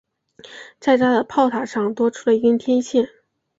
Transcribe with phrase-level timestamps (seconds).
[0.79, 3.07] 在它的炮塔上多出了一根天线。